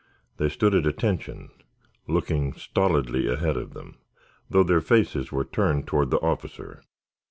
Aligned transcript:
They 0.37 0.49
stood 0.49 0.73
at 0.73 0.87
attention, 0.87 1.51
looking 2.07 2.53
stolidly 2.53 3.27
ahead 3.31 3.55
of 3.55 3.75
them, 3.75 3.99
though 4.49 4.63
their 4.63 4.81
faces 4.81 5.31
were 5.31 5.45
turned 5.45 5.85
toward 5.85 6.09
the 6.09 6.17
officer. 6.21 6.81